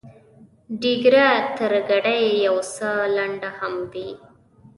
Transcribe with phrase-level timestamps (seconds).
[0.81, 1.27] ډیګره
[1.57, 4.09] تر ګنډۍ یو څه لنډه هم وي.